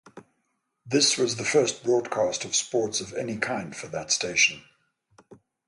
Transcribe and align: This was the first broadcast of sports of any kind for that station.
This 0.83 1.15
was 1.15 1.35
the 1.35 1.45
first 1.45 1.83
broadcast 1.83 2.43
of 2.43 2.55
sports 2.55 3.01
of 3.01 3.13
any 3.13 3.37
kind 3.37 3.75
for 3.75 3.85
that 3.89 4.11
station. 4.11 4.63